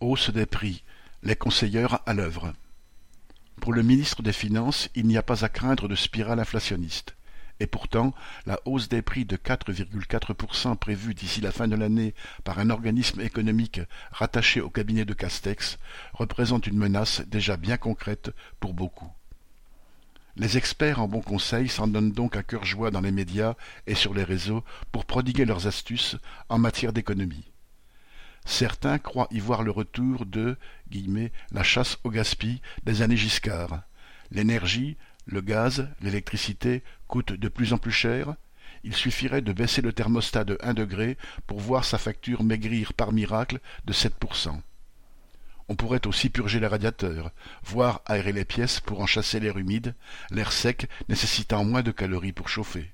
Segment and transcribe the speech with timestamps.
[0.00, 0.84] Hausse des prix,
[1.22, 2.52] les conseilleurs à l'œuvre.
[3.62, 7.16] Pour le ministre des Finances, il n'y a pas à craindre de spirale inflationniste.
[7.60, 8.12] Et pourtant,
[8.44, 12.14] la hausse des prix de 4,4% prévue d'ici la fin de l'année
[12.44, 13.80] par un organisme économique
[14.10, 15.78] rattaché au cabinet de Castex
[16.12, 19.10] représente une menace déjà bien concrète pour beaucoup.
[20.36, 23.54] Les experts en bon conseil s'en donnent donc à cœur joie dans les médias
[23.86, 26.18] et sur les réseaux pour prodiguer leurs astuces
[26.50, 27.50] en matière d'économie.
[28.46, 30.56] Certains croient y voir le retour de
[31.50, 33.82] «la chasse au gaspille des années Giscard.
[34.30, 38.36] L'énergie, le gaz, l'électricité coûtent de plus en plus cher.
[38.84, 43.12] Il suffirait de baisser le thermostat de un degré pour voir sa facture maigrir par
[43.12, 44.60] miracle de 7%.
[45.68, 47.32] On pourrait aussi purger les radiateurs,
[47.64, 49.96] voire aérer les pièces pour en chasser l'air humide,
[50.30, 52.92] l'air sec nécessitant moins de calories pour chauffer.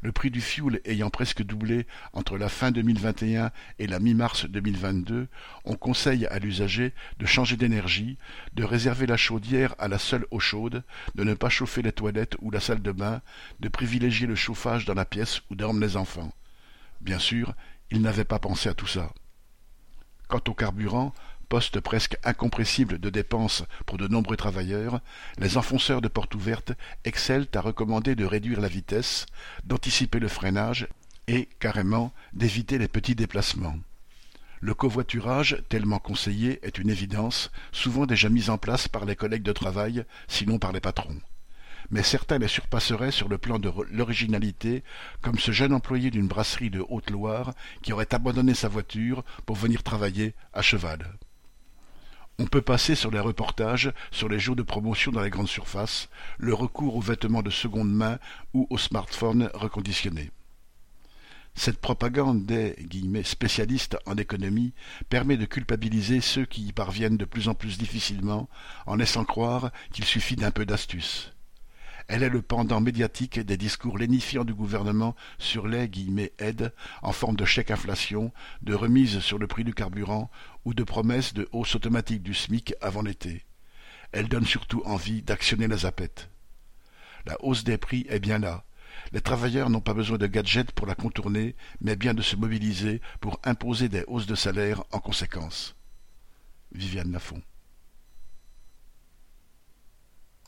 [0.00, 5.28] Le prix du fioul ayant presque doublé entre la fin 2021 et la mi-mars 2022,
[5.64, 8.16] on conseille à l'usager de changer d'énergie,
[8.54, 12.36] de réserver la chaudière à la seule eau chaude, de ne pas chauffer les toilettes
[12.40, 13.22] ou la salle de bain,
[13.60, 16.32] de privilégier le chauffage dans la pièce où dorment les enfants.
[17.00, 17.54] Bien sûr,
[17.90, 19.12] il n'avait pas pensé à tout ça.
[20.28, 21.14] Quant au carburant,
[21.48, 25.00] poste presque incompressible de dépenses pour de nombreux travailleurs,
[25.38, 26.72] les enfonceurs de portes ouvertes
[27.04, 29.26] excellent à recommander de réduire la vitesse,
[29.64, 30.88] d'anticiper le freinage
[31.26, 33.76] et, carrément, d'éviter les petits déplacements.
[34.60, 39.42] Le covoiturage, tellement conseillé, est une évidence, souvent déjà mise en place par les collègues
[39.44, 41.20] de travail, sinon par les patrons
[41.90, 44.82] mais certains les surpasseraient sur le plan de l'originalité,
[45.22, 49.82] comme ce jeune employé d'une brasserie de Haute-Loire qui aurait abandonné sa voiture pour venir
[49.82, 51.18] travailler à cheval.
[52.40, 56.08] On peut passer sur les reportages sur les jours de promotion dans les grandes surfaces,
[56.38, 58.20] le recours aux vêtements de seconde main
[58.54, 60.30] ou aux smartphones reconditionnés.
[61.56, 62.76] Cette propagande des
[63.24, 64.72] spécialistes en économie
[65.08, 68.48] permet de culpabiliser ceux qui y parviennent de plus en plus difficilement
[68.86, 71.32] en laissant croire qu'il suffit d'un peu d'astuce.
[72.08, 75.90] Elle est le pendant médiatique des discours lénifiants du gouvernement sur les
[76.38, 76.72] aides
[77.02, 78.32] en forme de chèque inflation,
[78.62, 80.30] de remise sur le prix du carburant
[80.64, 83.44] ou de promesses de hausse automatique du SMIC avant l'été.
[84.12, 86.30] Elle donne surtout envie d'actionner la zapette.
[87.26, 88.64] La hausse des prix est bien là.
[89.12, 93.02] Les travailleurs n'ont pas besoin de gadgets pour la contourner, mais bien de se mobiliser
[93.20, 95.76] pour imposer des hausses de salaire en conséquence.
[96.72, 97.42] Viviane Lafont